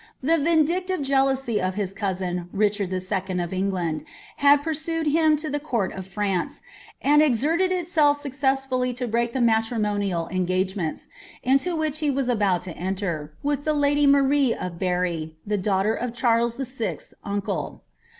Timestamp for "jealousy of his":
0.99-1.93